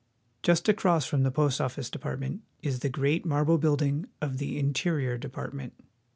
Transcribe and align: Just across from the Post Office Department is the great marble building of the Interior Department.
Just 0.41 0.67
across 0.67 1.05
from 1.05 1.21
the 1.21 1.29
Post 1.29 1.61
Office 1.61 1.87
Department 1.87 2.41
is 2.63 2.79
the 2.79 2.89
great 2.89 3.23
marble 3.23 3.59
building 3.59 4.07
of 4.19 4.39
the 4.39 4.57
Interior 4.57 5.15
Department. 5.15 5.73